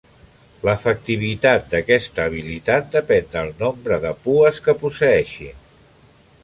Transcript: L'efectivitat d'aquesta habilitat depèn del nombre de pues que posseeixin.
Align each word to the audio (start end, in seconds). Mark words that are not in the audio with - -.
L'efectivitat 0.67 1.67
d'aquesta 1.73 2.25
habilitat 2.29 2.91
depèn 2.97 3.29
del 3.37 3.55
nombre 3.61 4.01
de 4.09 4.17
pues 4.27 4.63
que 4.69 4.79
posseeixin. 4.83 5.61